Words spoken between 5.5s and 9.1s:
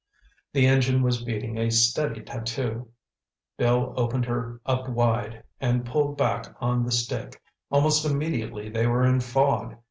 and pulled back on the stick. Almost immediately they were